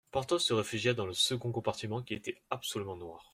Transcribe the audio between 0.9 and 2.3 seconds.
dans le second compartiment qui